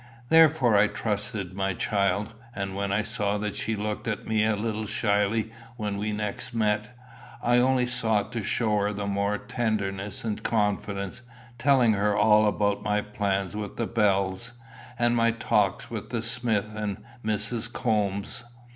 [0.29, 2.33] Therefore I trusted my child.
[2.55, 6.55] And when I saw that she looked at me a little shyly when we next
[6.55, 6.97] met,
[7.43, 11.21] I only sought to show her the more tenderness and confidence,
[11.59, 14.53] telling her all about my plans with the bells,
[14.97, 17.71] and my talks with the smith and Mrs.
[17.71, 18.45] Coombes.